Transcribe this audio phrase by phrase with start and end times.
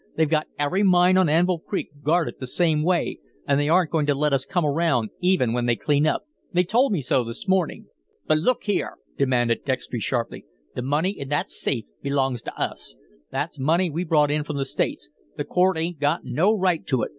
[0.15, 4.07] They've got every mine on Anvil Creek guarded the same way, and they aren't going
[4.07, 6.23] to let us come around even when they clean up.
[6.51, 7.85] They told me so this morning."
[8.25, 10.43] "But, look here," demanded Dextry, sharply,
[10.73, 12.95] "the money in that safe belongs to us.
[13.29, 15.11] That's money we brought in from the States.
[15.37, 17.09] The court 'ain't got no right to it.